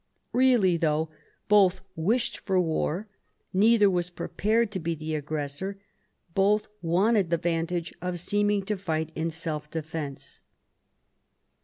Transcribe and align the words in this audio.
Beally, 0.33 0.77
though 0.79 1.09
both 1.47 1.81
wished 1.95 2.39
for 2.39 2.59
war, 2.59 3.07
neither 3.53 3.87
was 3.87 4.09
prepared 4.09 4.71
to 4.71 4.79
be 4.79 4.95
the 4.95 5.13
aggressor; 5.13 5.77
both 6.33 6.67
wanted 6.81 7.29
the 7.29 7.37
vantage 7.37 7.93
of 8.01 8.19
seeming 8.19 8.65
to 8.65 8.77
fight 8.77 9.11
in 9.13 9.29
self 9.29 9.69
defence. 9.69 10.39